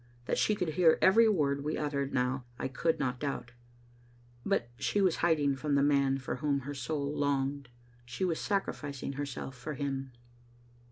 That 0.25 0.39
she 0.39 0.55
could 0.55 0.69
hear 0.69 0.97
every 0.99 1.29
word 1.29 1.63
we 1.63 1.77
uttered 1.77 2.11
now, 2.11 2.43
I 2.57 2.67
could 2.67 2.97
not 2.99 3.19
doubt. 3.19 3.51
But 4.43 4.71
she 4.79 4.99
was 4.99 5.17
hiding 5.17 5.55
from 5.57 5.75
the 5.75 5.83
man 5.83 6.17
for 6.17 6.37
whona 6.37 6.63
her 6.63 6.73
soul 6.73 7.15
longed, 7.15 7.69
She 8.03 8.25
was 8.25 8.39
sacrificing 8.39 9.13
herself 9.13 9.55
for 9.55 9.75
him. 9.75 10.11